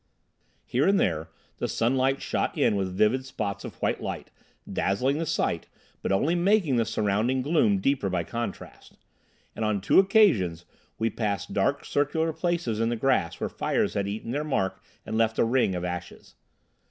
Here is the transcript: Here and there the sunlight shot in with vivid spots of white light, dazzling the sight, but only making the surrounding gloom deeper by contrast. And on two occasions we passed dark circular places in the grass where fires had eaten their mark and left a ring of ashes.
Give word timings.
Here 0.65 0.87
and 0.87 0.99
there 0.99 1.29
the 1.57 1.67
sunlight 1.67 2.23
shot 2.23 2.57
in 2.57 2.75
with 2.75 2.91
vivid 2.91 3.23
spots 3.23 3.63
of 3.63 3.75
white 3.83 4.01
light, 4.01 4.31
dazzling 4.73 5.19
the 5.19 5.27
sight, 5.27 5.67
but 6.01 6.11
only 6.11 6.33
making 6.33 6.77
the 6.77 6.85
surrounding 6.85 7.43
gloom 7.43 7.77
deeper 7.77 8.09
by 8.09 8.23
contrast. 8.23 8.97
And 9.55 9.63
on 9.63 9.79
two 9.79 9.99
occasions 9.99 10.65
we 10.97 11.11
passed 11.11 11.53
dark 11.53 11.85
circular 11.85 12.33
places 12.33 12.79
in 12.79 12.89
the 12.89 12.95
grass 12.95 13.39
where 13.39 13.47
fires 13.47 13.93
had 13.93 14.07
eaten 14.07 14.31
their 14.31 14.43
mark 14.43 14.81
and 15.05 15.19
left 15.19 15.37
a 15.37 15.43
ring 15.45 15.75
of 15.75 15.85
ashes. 15.85 16.33